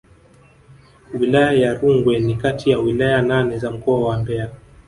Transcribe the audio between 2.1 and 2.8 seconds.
ni kati ya